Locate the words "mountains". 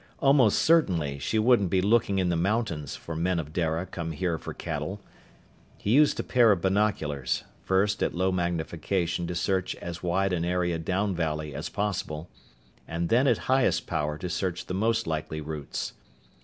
2.35-2.95